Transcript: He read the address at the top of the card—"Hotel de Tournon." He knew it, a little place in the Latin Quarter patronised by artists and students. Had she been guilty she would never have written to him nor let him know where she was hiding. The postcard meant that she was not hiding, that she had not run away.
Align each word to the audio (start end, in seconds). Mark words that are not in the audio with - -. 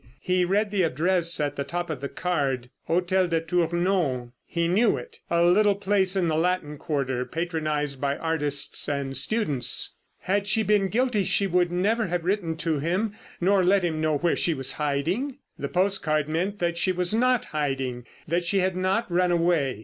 He 0.19 0.45
read 0.45 0.71
the 0.71 0.81
address 0.81 1.39
at 1.39 1.55
the 1.57 1.63
top 1.63 1.91
of 1.91 2.01
the 2.01 2.09
card—"Hotel 2.09 3.27
de 3.27 3.39
Tournon." 3.39 4.31
He 4.47 4.67
knew 4.67 4.97
it, 4.97 5.19
a 5.29 5.43
little 5.45 5.75
place 5.75 6.15
in 6.15 6.27
the 6.27 6.35
Latin 6.35 6.79
Quarter 6.79 7.23
patronised 7.25 8.01
by 8.01 8.17
artists 8.17 8.89
and 8.89 9.15
students. 9.15 9.93
Had 10.21 10.47
she 10.47 10.63
been 10.63 10.87
guilty 10.87 11.23
she 11.23 11.45
would 11.45 11.71
never 11.71 12.07
have 12.07 12.25
written 12.25 12.57
to 12.57 12.79
him 12.79 13.13
nor 13.39 13.63
let 13.63 13.83
him 13.83 14.01
know 14.01 14.17
where 14.17 14.35
she 14.35 14.55
was 14.55 14.71
hiding. 14.71 15.37
The 15.59 15.69
postcard 15.69 16.27
meant 16.27 16.57
that 16.57 16.79
she 16.79 16.91
was 16.91 17.13
not 17.13 17.45
hiding, 17.53 18.07
that 18.27 18.43
she 18.43 18.57
had 18.61 18.75
not 18.75 19.05
run 19.11 19.29
away. 19.31 19.77